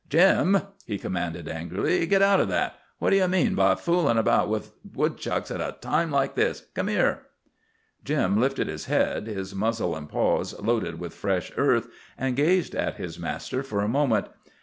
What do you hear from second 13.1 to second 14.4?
master for a moment.